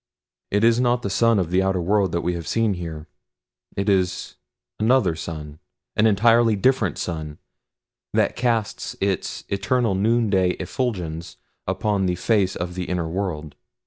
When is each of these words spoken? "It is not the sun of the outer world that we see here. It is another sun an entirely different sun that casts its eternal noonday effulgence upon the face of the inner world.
"It 0.49 0.63
is 0.63 0.79
not 0.81 1.03
the 1.03 1.11
sun 1.11 1.37
of 1.37 1.51
the 1.51 1.61
outer 1.61 1.79
world 1.79 2.11
that 2.11 2.21
we 2.21 2.41
see 2.41 2.73
here. 2.73 3.07
It 3.77 3.87
is 3.87 4.35
another 4.79 5.15
sun 5.15 5.59
an 5.95 6.07
entirely 6.07 6.55
different 6.55 6.97
sun 6.97 7.37
that 8.11 8.35
casts 8.35 8.95
its 8.99 9.43
eternal 9.49 9.93
noonday 9.93 10.53
effulgence 10.53 11.37
upon 11.67 12.07
the 12.07 12.15
face 12.15 12.55
of 12.55 12.73
the 12.73 12.85
inner 12.85 13.07
world. 13.07 13.53